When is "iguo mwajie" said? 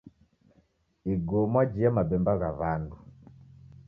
1.13-1.87